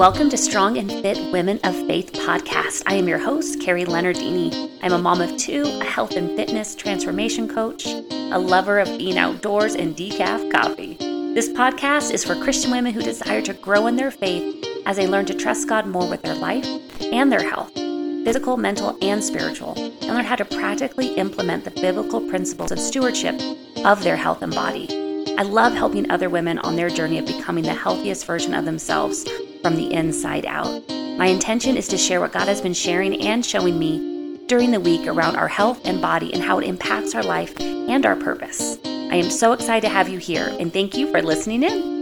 [0.00, 2.84] Welcome to Strong and Fit Women of Faith podcast.
[2.86, 4.78] I am your host, Carrie Leonardini.
[4.80, 9.18] I'm a mom of two, a health and fitness transformation coach, a lover of being
[9.18, 10.94] outdoors and decaf coffee.
[11.34, 15.06] This podcast is for Christian women who desire to grow in their faith as they
[15.06, 16.64] learn to trust God more with their life
[17.12, 22.26] and their health, physical, mental, and spiritual, and learn how to practically implement the biblical
[22.26, 23.38] principles of stewardship
[23.84, 24.88] of their health and body.
[25.36, 29.26] I love helping other women on their journey of becoming the healthiest version of themselves
[29.62, 30.82] from the inside out.
[30.88, 34.80] My intention is to share what God has been sharing and showing me during the
[34.80, 38.78] week around our health and body and how it impacts our life and our purpose.
[38.84, 42.00] I am so excited to have you here and thank you for listening in.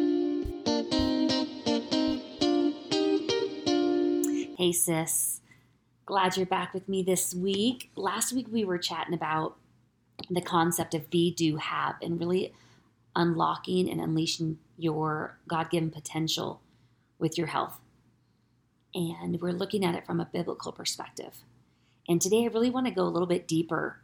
[4.56, 5.41] Hey, sis.
[6.06, 7.91] Glad you're back with me this week.
[7.97, 9.56] Last week we were chatting about
[10.31, 12.53] the concept of be, do, have, and really
[13.15, 16.61] unlocking and unleashing your God given potential
[17.19, 17.81] with your health.
[18.95, 21.45] And we're looking at it from a biblical perspective.
[22.09, 23.98] And today I really want to go a little bit deeper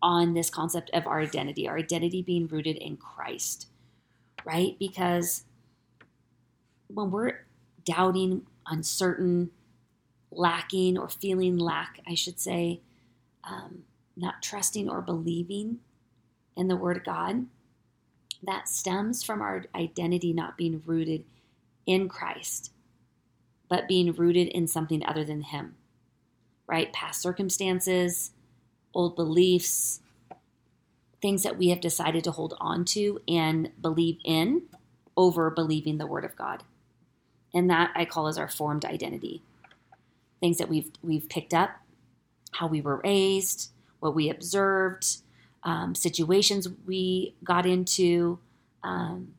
[0.00, 3.66] on this concept of our identity, our identity being rooted in Christ,
[4.44, 4.76] right?
[4.78, 5.42] Because
[6.86, 7.44] when we're
[7.84, 9.50] doubting, uncertain,
[10.30, 12.80] lacking, or feeling lack, I should say,
[13.44, 13.84] um,
[14.16, 15.78] not trusting or believing
[16.56, 17.46] in the Word of God,
[18.42, 21.24] that stems from our identity not being rooted
[21.88, 22.70] in Christ,
[23.68, 25.74] but being rooted in something other than Him,
[26.68, 26.92] right?
[26.92, 28.30] Past circumstances,
[28.94, 30.00] old beliefs,
[31.20, 34.62] things that we have decided to hold on to and believe in
[35.16, 36.62] over believing the Word of God.
[37.54, 39.42] And that I call as our formed identity.
[40.40, 41.70] Things that we've we've picked up,
[42.52, 45.16] how we were raised, what we observed,
[45.64, 48.38] um, situations we got into,
[48.84, 49.34] um,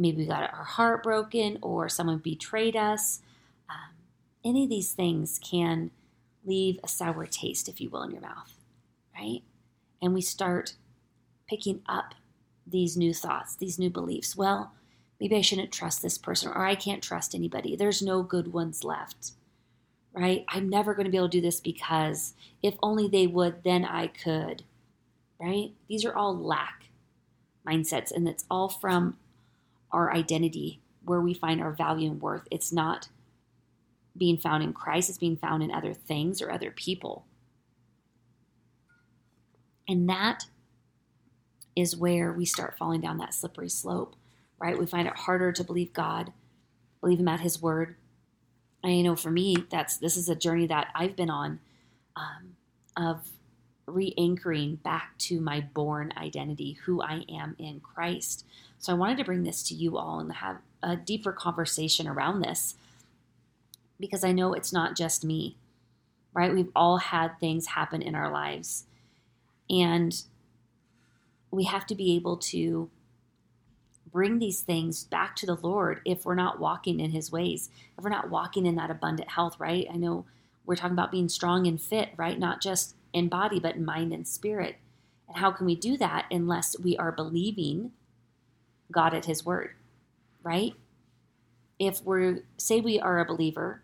[0.00, 3.20] maybe we got our heart broken or someone betrayed us.
[3.68, 3.94] Um,
[4.44, 5.90] any of these things can
[6.44, 8.54] leave a sour taste, if you will, in your mouth,
[9.14, 9.42] right?
[10.00, 10.74] And we start
[11.46, 12.14] picking up
[12.66, 14.36] these new thoughts, these new beliefs.
[14.36, 14.72] Well,
[15.20, 17.76] maybe I shouldn't trust this person, or I can't trust anybody.
[17.76, 19.32] There's no good ones left,
[20.12, 20.44] right?
[20.48, 23.84] I'm never going to be able to do this because if only they would, then
[23.84, 24.62] I could,
[25.38, 25.72] right?
[25.88, 26.86] These are all lack
[27.66, 29.18] mindsets, and it's all from
[29.92, 32.46] our identity, where we find our value and worth.
[32.50, 33.08] It's not
[34.16, 37.24] being found in Christ, it's being found in other things or other people.
[39.88, 40.46] And that
[41.74, 44.14] is where we start falling down that slippery slope,
[44.58, 44.78] right?
[44.78, 46.32] We find it harder to believe God,
[47.00, 47.96] believe Him at His word.
[48.84, 51.60] You know, for me, that's this is a journey that I've been on
[52.16, 52.56] um,
[52.96, 53.30] of
[53.86, 58.44] re-anchoring back to my born identity, who I am in Christ.
[58.80, 62.40] So I wanted to bring this to you all and have a deeper conversation around
[62.40, 62.74] this
[64.00, 65.56] because I know it's not just me,
[66.32, 66.52] right?
[66.52, 68.86] We've all had things happen in our lives.
[69.68, 70.20] And
[71.50, 72.88] we have to be able to
[74.10, 77.68] bring these things back to the Lord if we're not walking in His ways,
[77.98, 79.86] if we're not walking in that abundant health, right?
[79.92, 80.24] I know
[80.64, 82.38] we're talking about being strong and fit, right?
[82.38, 84.76] Not just in body, but in mind and spirit.
[85.28, 87.92] And how can we do that unless we are believing
[88.90, 89.70] God at His word,
[90.42, 90.72] right?
[91.78, 93.82] If we're, say we are a believer,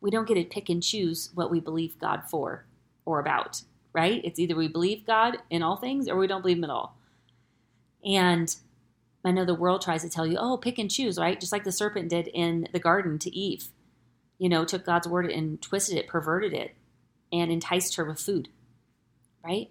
[0.00, 2.66] we don't get to pick and choose what we believe God for
[3.04, 3.62] or about,
[3.92, 4.20] right?
[4.24, 6.96] It's either we believe God in all things or we don't believe Him at all.
[8.04, 8.54] And
[9.24, 11.38] I know the world tries to tell you, oh, pick and choose, right?
[11.38, 13.68] Just like the serpent did in the garden to Eve.
[14.38, 16.74] You know, took God's word and twisted it, perverted it,
[17.32, 18.48] and enticed her with food,
[19.44, 19.70] right?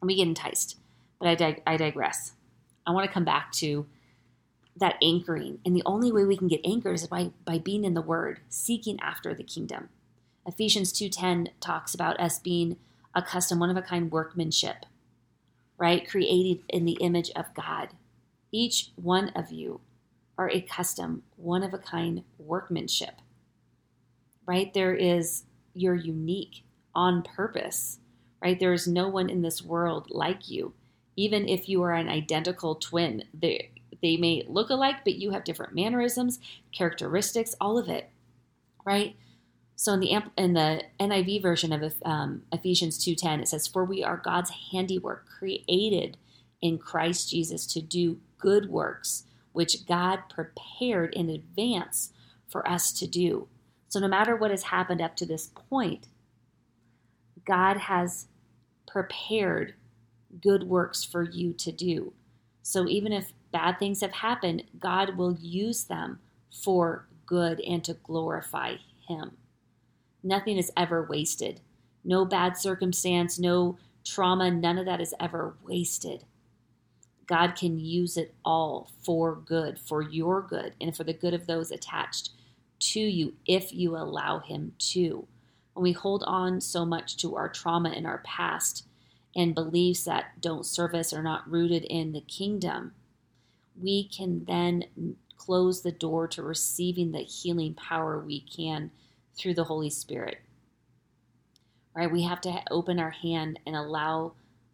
[0.00, 0.78] And we get enticed.
[1.18, 2.32] But I, dig- I digress.
[2.86, 3.86] I want to come back to
[4.76, 5.58] that anchoring.
[5.64, 8.40] And the only way we can get anchored is by, by being in the word,
[8.48, 9.88] seeking after the kingdom.
[10.46, 12.76] Ephesians 2:10 talks about us being
[13.14, 14.86] a custom, one of a kind workmanship,
[15.76, 16.08] right?
[16.08, 17.88] Created in the image of God.
[18.52, 19.80] Each one of you
[20.38, 23.20] are a custom, one of a kind workmanship.
[24.46, 24.72] Right?
[24.72, 25.44] There is
[25.74, 26.62] you're unique
[26.94, 27.98] on purpose.
[28.40, 28.60] Right?
[28.60, 30.74] There is no one in this world like you
[31.16, 33.24] even if you are an identical twin.
[33.34, 33.70] They,
[34.02, 36.38] they may look alike, but you have different mannerisms,
[36.72, 38.10] characteristics, all of it,
[38.84, 39.16] right?
[39.76, 44.02] So in the in the NIV version of um, Ephesians 2:10, it says, "For we
[44.02, 46.16] are God's handiwork, created
[46.62, 52.12] in Christ Jesus to do good works, which God prepared in advance
[52.48, 53.48] for us to do."
[53.88, 56.08] So no matter what has happened up to this point,
[57.44, 58.28] God has
[58.86, 59.74] prepared
[60.40, 62.12] good works for you to do.
[62.62, 66.18] So even if bad things have happened, God will use them
[66.50, 68.76] for good and to glorify
[69.08, 69.36] Him.
[70.22, 71.60] Nothing is ever wasted.
[72.04, 76.24] No bad circumstance, no trauma, none of that is ever wasted.
[77.26, 81.46] God can use it all for good, for your good, and for the good of
[81.46, 82.30] those attached
[82.78, 85.26] to you if you allow Him to.
[85.74, 88.85] When we hold on so much to our trauma in our past
[89.36, 92.92] and beliefs that don't serve us or not rooted in the kingdom,
[93.80, 98.90] we can then close the door to receiving the healing power we can
[99.36, 100.38] through the Holy Spirit.
[101.94, 102.10] Right?
[102.10, 104.32] We have to open our hand and allow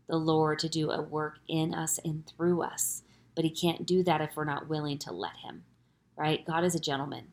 [0.08, 3.02] the Lord to do a work in us and through us.
[3.34, 5.64] But He can't do that if we're not willing to let Him.
[6.16, 6.46] Right?
[6.46, 7.24] God is a gentleman.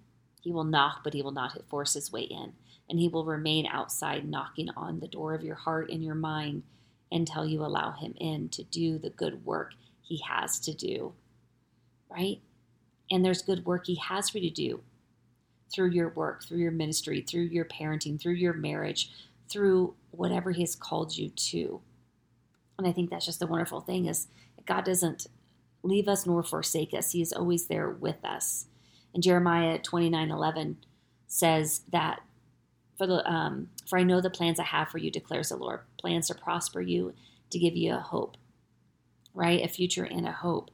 [0.41, 2.53] He will knock, but He will not force His way in.
[2.89, 6.63] And He will remain outside knocking on the door of your heart and your mind
[7.11, 11.13] until you allow Him in to do the good work He has to do.
[12.09, 12.41] Right?
[13.11, 14.81] And there's good work He has for you to do
[15.73, 19.11] through your work, through your ministry, through your parenting, through your marriage,
[19.49, 21.81] through whatever He has called you to.
[22.77, 24.27] And I think that's just the wonderful thing is
[24.65, 25.27] God doesn't
[25.83, 27.11] leave us nor forsake us.
[27.11, 28.65] He is always there with us.
[29.13, 30.77] And Jeremiah 29 11
[31.27, 32.21] says that
[32.99, 35.79] for the um, for I know the plans I have for you, declares the Lord,
[35.99, 37.13] plans to prosper you,
[37.49, 38.37] to give you a hope,
[39.33, 39.63] right?
[39.63, 40.69] A future and a hope,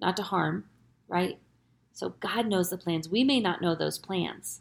[0.00, 0.64] not to harm,
[1.08, 1.38] right?
[1.92, 3.08] So God knows the plans.
[3.08, 4.60] We may not know those plans,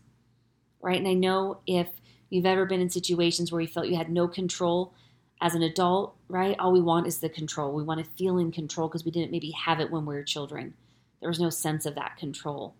[0.82, 0.98] right?
[0.98, 1.88] And I know if
[2.32, 4.94] you've ever been in situations where you felt you had no control
[5.40, 6.58] as an adult, right?
[6.58, 7.74] All we want is the control.
[7.74, 10.24] We want to feel in control because we didn't maybe have it when we were
[10.24, 10.74] children.
[11.20, 12.74] There was no sense of that control.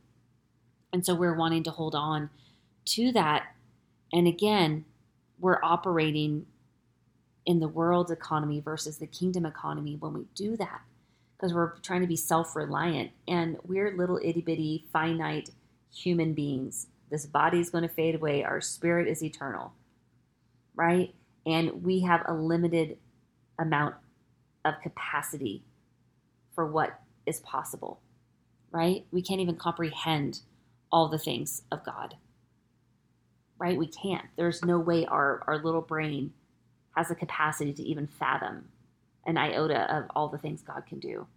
[0.92, 2.32] And so we're wanting to hold on
[2.86, 3.48] to that.
[4.14, 4.86] And again,
[5.40, 6.46] we're operating
[7.46, 10.82] in the world's economy versus the kingdom economy when we do that
[11.36, 15.50] because we're trying to be self reliant and we're little itty bitty, finite
[15.94, 16.88] human beings.
[17.12, 19.74] This body is going to fade away, our spirit is eternal,
[20.76, 21.14] right?
[21.46, 22.98] And we have a limited
[23.60, 23.96] amount
[24.66, 25.64] of capacity
[26.56, 28.00] for what is possible,
[28.72, 29.06] right?
[29.12, 30.42] We can't even comprehend
[30.92, 32.16] all the things of God,
[33.58, 33.78] right?
[33.78, 34.26] We can't.
[34.36, 36.34] There's no way our, our little brain
[36.96, 38.70] has the capacity to even fathom
[39.26, 41.28] an iota of all the things God can do,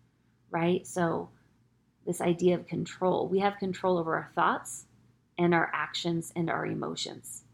[0.50, 0.86] right?
[0.86, 1.28] So,
[2.06, 4.86] this idea of control, we have control over our thoughts
[5.38, 7.44] and our actions and our emotions.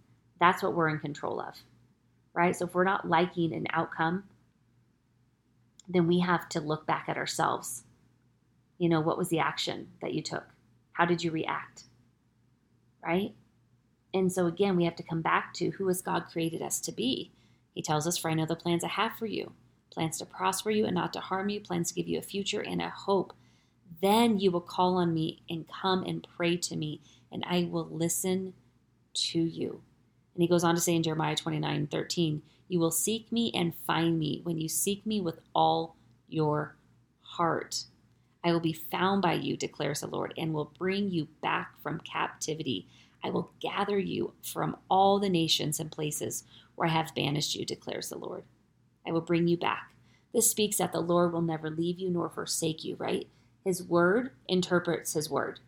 [0.41, 1.55] That's what we're in control of,
[2.35, 2.57] right?
[2.57, 4.25] So, if we're not liking an outcome,
[5.89, 7.85] then we have to look back at ourselves.
[8.79, 10.45] You know, what was the action that you took?
[10.93, 11.85] How did you react?
[13.05, 13.35] Right?
[14.15, 16.93] And so, again, we have to come back to who has God created us to
[16.93, 17.33] be.
[17.75, 19.53] He tells us, For I know the plans I have for you
[19.93, 22.63] plans to prosper you and not to harm you, plans to give you a future
[22.63, 23.33] and a hope.
[24.01, 27.01] Then you will call on me and come and pray to me,
[27.31, 28.55] and I will listen
[29.15, 29.83] to you.
[30.35, 33.75] And he goes on to say in Jeremiah 29 13, You will seek me and
[33.87, 35.97] find me when you seek me with all
[36.29, 36.77] your
[37.21, 37.85] heart.
[38.43, 42.01] I will be found by you, declares the Lord, and will bring you back from
[42.01, 42.89] captivity.
[43.25, 47.65] I will gather you from all the nations and places where I have banished you,
[47.65, 48.45] declares the Lord.
[49.07, 49.93] I will bring you back.
[50.33, 53.29] This speaks that the Lord will never leave you nor forsake you, right?
[53.65, 55.61] His word interprets his word,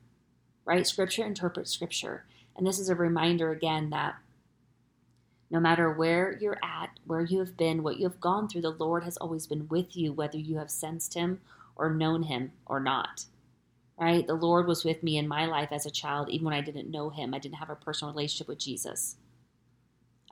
[0.65, 0.87] right?
[0.87, 2.25] Scripture interprets scripture.
[2.57, 4.17] And this is a reminder again that
[5.51, 8.71] no matter where you're at, where you have been, what you have gone through, the
[8.71, 11.41] Lord has always been with you, whether you have sensed him
[11.77, 13.27] or known him or not.
[13.99, 14.27] Right?
[14.27, 16.91] The Lord was with me in my life as a child, even when I didn't
[16.91, 17.33] know him.
[17.33, 19.17] I didn't have a personal relationship with Jesus.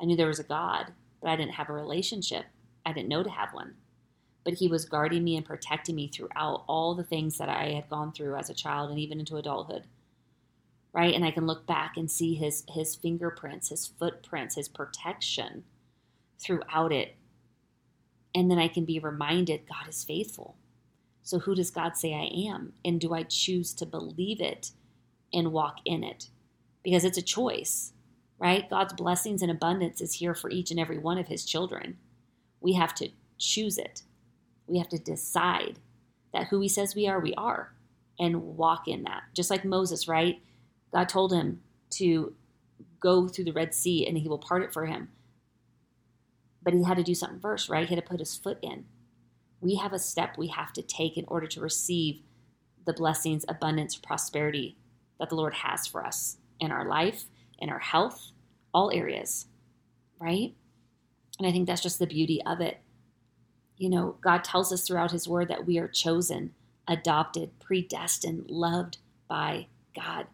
[0.01, 2.47] I knew there was a God, but I didn't have a relationship.
[2.85, 3.75] I didn't know to have one.
[4.45, 7.89] But he was guarding me and protecting me throughout all the things that I had
[7.89, 9.85] gone through as a child and even into adulthood.
[10.93, 11.15] Right?
[11.15, 15.65] And I can look back and see his his fingerprints, his footprints, his protection
[16.41, 17.15] throughout it.
[18.35, 20.57] And then I can be reminded God is faithful.
[21.23, 22.73] So who does God say I am?
[22.85, 24.73] And do I choose to believe it
[25.33, 26.29] and walk in it?
[26.83, 27.93] Because it's a choice,
[28.39, 28.69] right?
[28.69, 31.97] God's blessings and abundance is here for each and every one of his children.
[32.61, 34.03] We have to choose it.
[34.67, 35.79] We have to decide
[36.33, 37.73] that who he says we are, we are,
[38.19, 39.23] and walk in that.
[39.35, 40.41] Just like Moses, right?
[40.93, 42.35] God told him to
[43.01, 45.09] go through the Red Sea and he will part it for him.
[46.63, 47.89] But he had to do something first, right?
[47.89, 48.87] He had to put his foot in.
[49.63, 52.23] We have a step we have to take in order to receive
[52.87, 54.79] the blessings, abundance, prosperity
[55.21, 57.27] that the Lord has for us in our life,
[57.59, 58.33] in our health,
[58.75, 59.47] all areas,
[60.21, 60.55] right?
[61.39, 62.81] And I think that's just the beauty of it.
[63.79, 66.53] You know, God tells us throughout His Word that we are chosen,
[66.89, 70.27] adopted, predestined, loved by God.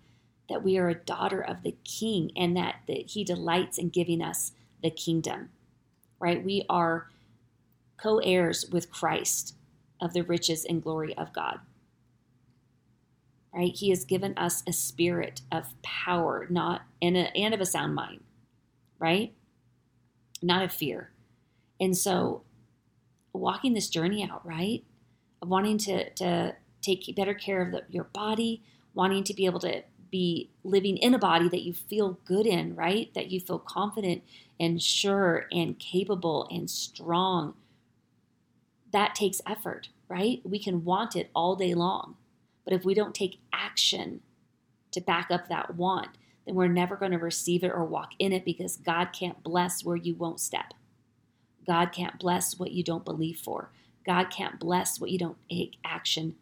[0.49, 4.23] that we are a daughter of the king and that, that he delights in giving
[4.23, 5.51] us the kingdom,
[6.21, 6.45] right?
[6.45, 7.09] We are
[8.01, 9.55] co heirs with Christ
[10.01, 11.61] of the riches and glory of God.
[13.53, 13.75] Right?
[13.75, 17.95] He has given us a spirit of power, not and, a, and of a sound
[17.95, 18.21] mind,
[18.99, 19.33] right?
[20.43, 21.11] Not of fear.
[21.81, 22.43] And so
[23.33, 24.85] walking this journey out, right?
[25.43, 28.63] Of wanting to, to take better care of the, your body,
[28.95, 32.75] wanting to be able to be living in a body that you feel good in,
[32.75, 33.13] right?
[33.15, 34.23] That you feel confident
[34.59, 37.55] and sure and capable and strong.
[38.93, 40.41] That takes effort, right?
[40.45, 42.17] We can want it all day long.
[42.65, 44.21] But if we don't take action
[44.93, 46.09] to back up that want,
[46.47, 49.85] then we're never going to receive it or walk in it because God can't bless
[49.85, 50.75] where you won't step.
[51.67, 53.71] God can't bless what you don't believe for.
[54.07, 56.37] God can't bless what you don't take action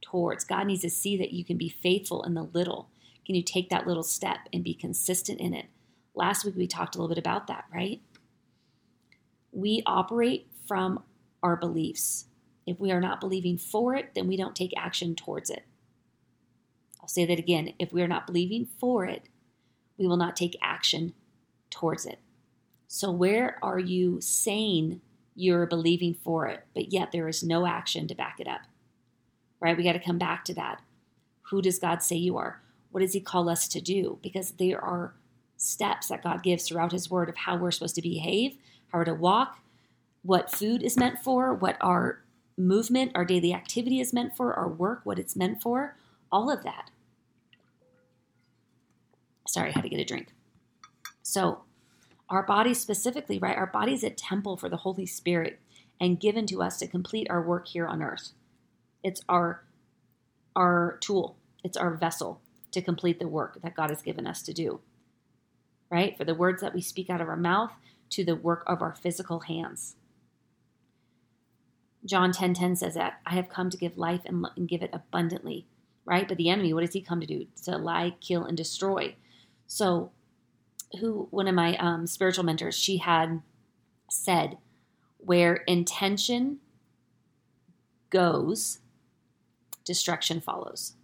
[0.00, 0.44] towards.
[0.44, 2.88] God needs to see that you can be faithful in the little.
[3.24, 5.66] Can you take that little step and be consistent in it?
[6.14, 8.00] Last week we talked a little bit about that, right?
[9.52, 11.04] We operate from
[11.42, 12.26] our beliefs.
[12.66, 15.64] If we are not believing for it, then we don't take action towards it.
[17.00, 17.74] I'll say that again.
[17.78, 19.28] If we are not believing for it,
[19.98, 21.14] we will not take action
[21.70, 22.20] towards it.
[22.86, 25.00] So, where are you saying
[25.34, 28.60] you're believing for it, but yet there is no action to back it up?
[29.60, 29.76] Right?
[29.76, 30.80] We got to come back to that.
[31.50, 32.60] Who does God say you are?
[32.90, 34.18] What does He call us to do?
[34.22, 35.14] Because there are
[35.56, 38.56] steps that God gives throughout His Word of how we're supposed to behave,
[38.88, 39.58] how we're to walk,
[40.22, 42.22] what food is meant for, what our
[42.56, 45.96] movement, our daily activity is meant for, our work, what it's meant for,
[46.30, 46.90] all of that.
[49.46, 50.28] Sorry, I had to get a drink.
[51.22, 51.62] So,
[52.28, 53.56] our body specifically, right?
[53.56, 55.60] Our body is a temple for the Holy Spirit
[56.00, 58.32] and given to us to complete our work here on earth.
[59.02, 59.64] It's our
[60.56, 61.36] our tool.
[61.64, 62.40] It's our vessel
[62.72, 64.80] to complete the work that God has given us to do.
[65.90, 66.16] Right?
[66.16, 67.72] For the words that we speak out of our mouth
[68.10, 69.96] to the work of our physical hands.
[72.04, 74.82] John 10:10 10, 10 says that I have come to give life and, and give
[74.82, 75.66] it abundantly,
[76.04, 76.26] right?
[76.26, 77.46] But the enemy, what does he come to do?
[77.64, 79.14] To lie, kill and destroy.
[79.66, 80.10] So
[81.00, 83.42] who one of my um, spiritual mentors she had
[84.10, 84.58] said
[85.18, 86.58] where intention
[88.10, 88.80] goes
[89.84, 90.94] destruction follows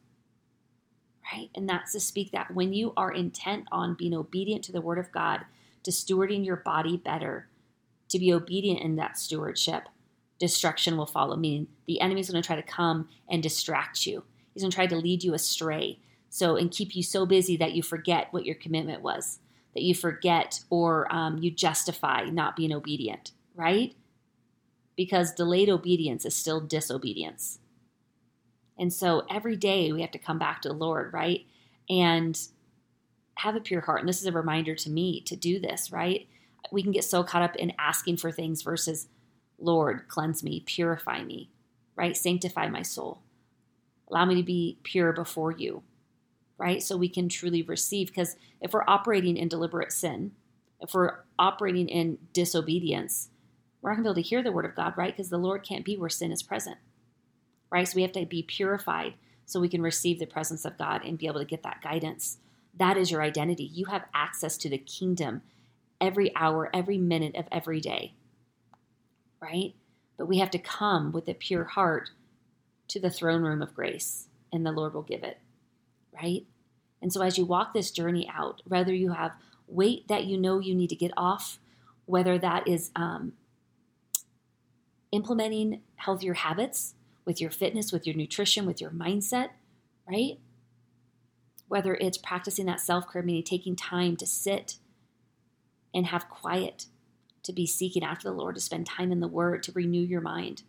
[1.32, 4.80] right and that's to speak that when you are intent on being obedient to the
[4.80, 5.40] word of god
[5.82, 7.48] to stewarding your body better
[8.08, 9.84] to be obedient in that stewardship
[10.38, 14.62] destruction will follow meaning the enemy's going to try to come and distract you he's
[14.62, 15.98] going to try to lead you astray
[16.30, 19.40] so and keep you so busy that you forget what your commitment was
[19.78, 23.94] that you forget or um, you justify not being obedient, right?
[24.96, 27.60] Because delayed obedience is still disobedience.
[28.76, 31.46] And so every day we have to come back to the Lord, right?
[31.88, 32.36] And
[33.36, 34.00] have a pure heart.
[34.00, 36.26] And this is a reminder to me to do this, right?
[36.72, 39.06] We can get so caught up in asking for things versus,
[39.58, 41.50] Lord, cleanse me, purify me,
[41.96, 42.16] right?
[42.16, 43.22] Sanctify my soul.
[44.10, 45.82] Allow me to be pure before you,
[46.56, 46.82] right?
[46.82, 48.08] So we can truly receive.
[48.08, 50.32] Because if we're operating in deliberate sin,
[50.80, 53.30] if we're operating in disobedience,
[53.82, 55.14] we're not going to be able to hear the word of God, right?
[55.14, 56.78] Because the Lord can't be where sin is present,
[57.70, 57.86] right?
[57.86, 61.18] So we have to be purified so we can receive the presence of God and
[61.18, 62.38] be able to get that guidance.
[62.76, 63.64] That is your identity.
[63.64, 65.42] You have access to the kingdom
[66.00, 68.14] every hour, every minute of every day,
[69.40, 69.74] right?
[70.16, 72.10] But we have to come with a pure heart
[72.88, 75.38] to the throne room of grace, and the Lord will give it
[76.20, 76.44] right?
[77.00, 79.32] And so as you walk this journey out, whether you have
[79.66, 81.58] weight that you know you need to get off,
[82.06, 83.34] whether that is um,
[85.12, 89.50] implementing healthier habits with your fitness, with your nutrition, with your mindset,
[90.08, 90.38] right?
[91.68, 94.76] Whether it's practicing that self care, meaning taking time to sit
[95.94, 96.86] and have quiet,
[97.42, 100.20] to be seeking after the Lord, to spend time in the Word, to renew your
[100.20, 100.62] mind,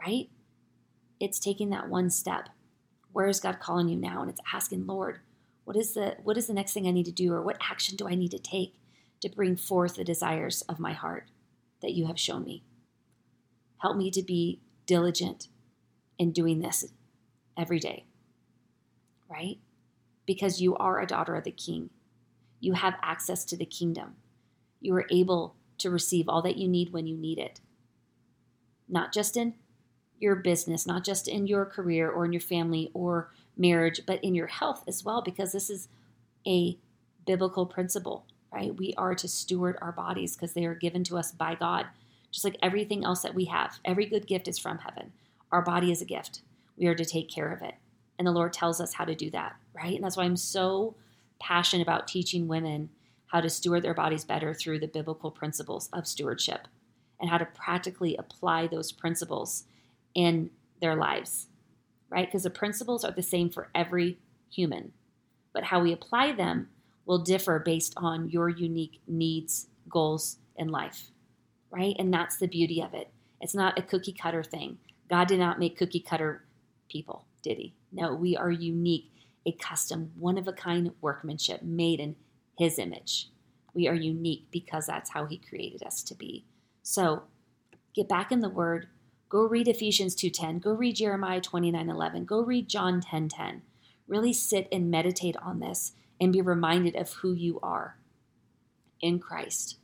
[0.00, 0.28] right?
[1.20, 2.48] It's taking that one step
[3.16, 4.20] where is God calling you now?
[4.20, 5.20] And it's asking, Lord,
[5.64, 7.96] what is the what is the next thing I need to do or what action
[7.96, 8.74] do I need to take
[9.22, 11.30] to bring forth the desires of my heart
[11.80, 12.62] that you have shown me?
[13.78, 15.48] Help me to be diligent
[16.18, 16.92] in doing this
[17.56, 18.04] every day.
[19.30, 19.60] Right?
[20.26, 21.88] Because you are a daughter of the king.
[22.60, 24.16] You have access to the kingdom.
[24.82, 27.60] You are able to receive all that you need when you need it.
[28.88, 29.54] Not just in
[30.18, 34.34] your business, not just in your career or in your family or marriage, but in
[34.34, 35.88] your health as well, because this is
[36.46, 36.78] a
[37.26, 38.74] biblical principle, right?
[38.76, 41.86] We are to steward our bodies because they are given to us by God,
[42.30, 43.78] just like everything else that we have.
[43.84, 45.12] Every good gift is from heaven.
[45.50, 46.40] Our body is a gift.
[46.76, 47.74] We are to take care of it.
[48.18, 49.94] And the Lord tells us how to do that, right?
[49.94, 50.94] And that's why I'm so
[51.38, 52.88] passionate about teaching women
[53.26, 56.68] how to steward their bodies better through the biblical principles of stewardship
[57.20, 59.64] and how to practically apply those principles
[60.14, 61.46] in their lives,
[62.10, 62.28] right?
[62.28, 64.18] Because the principles are the same for every
[64.50, 64.92] human,
[65.52, 66.68] but how we apply them
[67.04, 71.10] will differ based on your unique needs, goals, in life,
[71.70, 71.94] right?
[71.98, 73.10] And that's the beauty of it.
[73.40, 74.78] It's not a cookie cutter thing.
[75.08, 76.44] God did not make cookie cutter
[76.90, 77.74] people, did He?
[77.92, 79.10] No, we are unique,
[79.44, 82.16] a custom, one of a kind workmanship made in
[82.56, 83.30] His image.
[83.74, 86.44] We are unique because that's how He created us to be.
[86.82, 87.24] So
[87.94, 88.88] get back in the Word.
[89.28, 90.60] Go read Ephesians 2:10.
[90.60, 92.24] Go read Jeremiah 29:11.
[92.24, 93.62] Go read John 10:10.
[94.06, 97.98] Really sit and meditate on this and be reminded of who you are
[99.00, 99.78] in Christ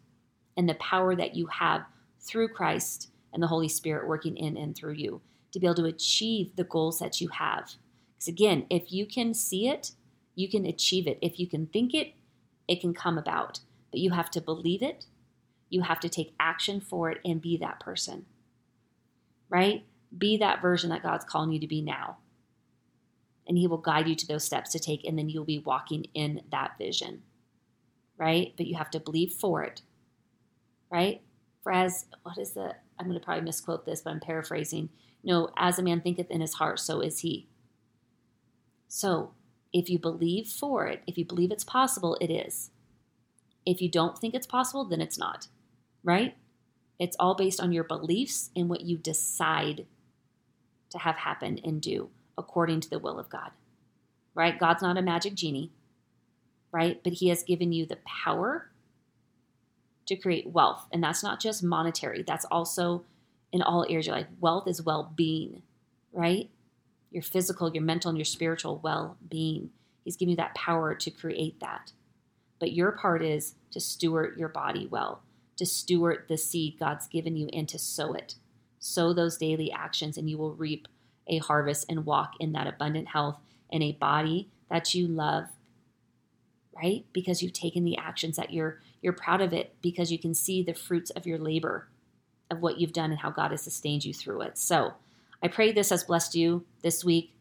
[0.56, 1.86] and the power that you have
[2.20, 5.20] through Christ and the Holy Spirit working in and through you
[5.52, 7.74] to be able to achieve the goals that you have.
[8.14, 9.92] Because again, if you can see it,
[10.34, 11.18] you can achieve it.
[11.20, 12.14] If you can think it,
[12.68, 13.60] it can come about.
[13.90, 15.06] But you have to believe it,
[15.68, 18.26] you have to take action for it and be that person.
[19.48, 19.84] Right?
[20.16, 22.18] Be that version that God's calling you to be now.
[23.46, 26.06] And He will guide you to those steps to take, and then you'll be walking
[26.14, 27.22] in that vision.
[28.16, 28.54] Right?
[28.56, 29.82] But you have to believe for it
[30.92, 31.22] right?
[31.62, 34.90] For as, what is the, I'm going to probably misquote this, but I'm paraphrasing.
[35.24, 37.48] no, as a man thinketh in his heart, so is he.
[38.88, 39.32] So
[39.72, 42.70] if you believe for it, if you believe it's possible, it is.
[43.64, 45.48] If you don't think it's possible, then it's not,
[46.02, 46.36] right?
[46.98, 49.86] It's all based on your beliefs and what you decide
[50.90, 53.50] to have happen and do according to the will of God,
[54.34, 54.58] right?
[54.58, 55.72] God's not a magic genie,
[56.72, 57.00] right?
[57.02, 58.70] But He has given you the power
[60.06, 60.86] to create wealth.
[60.92, 63.04] And that's not just monetary, that's also
[63.52, 64.26] in all areas of your life.
[64.40, 65.62] Wealth is well being,
[66.12, 66.50] right?
[67.12, 69.70] Your physical, your mental, and your spiritual well being.
[70.04, 71.92] He's giving you that power to create that.
[72.58, 75.22] But your part is to steward your body well,
[75.56, 78.36] to steward the seed God's given you and to sow it.
[78.78, 80.88] Sow those daily actions, and you will reap
[81.26, 83.38] a harvest and walk in that abundant health
[83.70, 85.46] in a body that you love,
[86.74, 87.04] right?
[87.12, 90.62] Because you've taken the actions that you're you're proud of it because you can see
[90.62, 91.88] the fruits of your labor,
[92.50, 94.56] of what you've done and how God has sustained you through it.
[94.56, 94.94] So
[95.42, 97.34] I pray this has blessed you this week.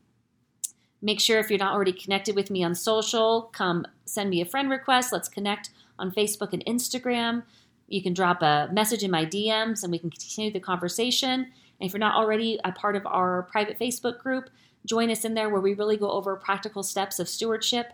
[1.02, 4.46] Make sure if you're not already connected with me on social, come send me a
[4.46, 5.12] friend request.
[5.12, 7.44] Let's connect on Facebook and Instagram.
[7.88, 11.42] You can drop a message in my DMs and we can continue the conversation.
[11.42, 14.50] And if you're not already a part of our private Facebook group,
[14.86, 17.94] join us in there where we really go over practical steps of stewardship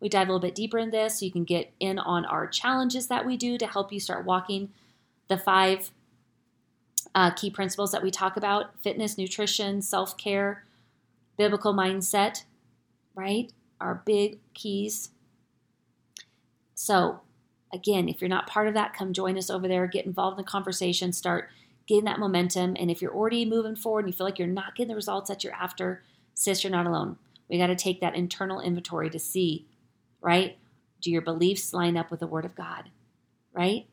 [0.00, 1.22] we dive a little bit deeper in this.
[1.22, 4.70] You can get in on our challenges that we do to help you start walking
[5.28, 5.90] the five
[7.14, 10.64] uh, key principles that we talk about fitness, nutrition, self care,
[11.36, 12.44] biblical mindset,
[13.14, 13.52] right?
[13.80, 15.10] Our big keys.
[16.74, 17.20] So,
[17.72, 20.44] again, if you're not part of that, come join us over there, get involved in
[20.44, 21.48] the conversation, start
[21.86, 22.76] getting that momentum.
[22.78, 25.28] And if you're already moving forward and you feel like you're not getting the results
[25.28, 26.02] that you're after,
[26.34, 27.16] sis, you're not alone.
[27.48, 29.66] We got to take that internal inventory to see
[30.20, 30.56] right?
[31.00, 32.90] Do your beliefs line up with the Word of God,
[33.52, 33.86] right?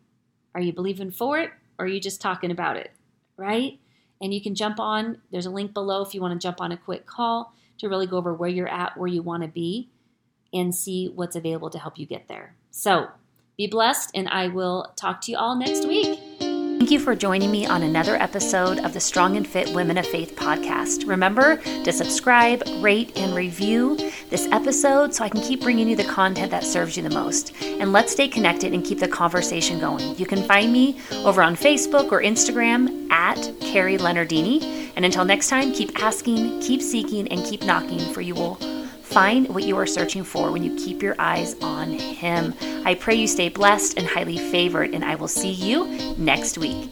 [0.53, 2.91] Are you believing for it or are you just talking about it,
[3.37, 3.79] right?
[4.21, 6.71] And you can jump on, there's a link below if you want to jump on
[6.71, 9.89] a quick call to really go over where you're at, where you want to be,
[10.53, 12.55] and see what's available to help you get there.
[12.71, 13.07] So
[13.57, 16.54] be blessed, and I will talk to you all next week.
[16.85, 20.05] Thank you for joining me on another episode of the Strong and Fit Women of
[20.05, 21.07] Faith podcast.
[21.07, 23.97] Remember to subscribe, rate, and review
[24.29, 27.59] this episode so I can keep bringing you the content that serves you the most.
[27.63, 30.15] And let's stay connected and keep the conversation going.
[30.15, 34.91] You can find me over on Facebook or Instagram at Carrie Leonardini.
[34.95, 38.59] And until next time, keep asking, keep seeking, and keep knocking, for you will
[39.15, 42.53] find what you are searching for when you keep your eyes on Him.
[42.85, 46.89] I pray you stay blessed and highly favored, and I will see you next week.